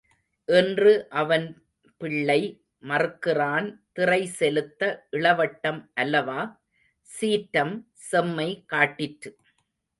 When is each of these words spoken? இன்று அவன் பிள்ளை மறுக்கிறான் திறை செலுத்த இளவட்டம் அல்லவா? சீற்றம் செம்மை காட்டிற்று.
இன்று 0.47 1.07
அவன் 1.09 1.45
பிள்ளை 2.01 2.37
மறுக்கிறான் 2.83 3.67
திறை 3.93 4.25
செலுத்த 4.39 4.81
இளவட்டம் 5.09 5.91
அல்லவா? 5.93 6.41
சீற்றம் 7.09 7.75
செம்மை 8.09 8.49
காட்டிற்று. 8.73 9.31